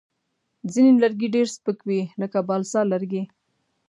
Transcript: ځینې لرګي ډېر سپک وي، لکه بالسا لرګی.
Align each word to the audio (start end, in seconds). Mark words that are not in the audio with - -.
ځینې 0.71 0.91
لرګي 1.03 1.27
ډېر 1.35 1.47
سپک 1.55 1.79
وي، 1.87 2.01
لکه 2.21 2.37
بالسا 2.47 2.81
لرګی. 2.91 3.23